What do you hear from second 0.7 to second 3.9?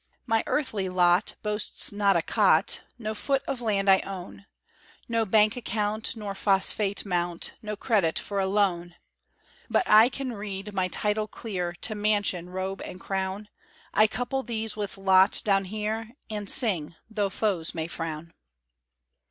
lot boasts not a cot, No foot of land